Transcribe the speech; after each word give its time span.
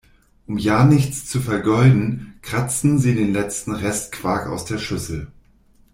Um 0.47 0.57
ja 0.57 0.83
nichts 0.83 1.27
zu 1.27 1.39
vergeuden, 1.39 2.39
kratzen 2.41 2.97
sie 2.97 3.13
den 3.13 3.33
letzten 3.33 3.73
Rest 3.75 4.11
Quark 4.11 4.47
aus 4.47 4.65
der 4.65 4.79
Schüssel. 4.79 5.27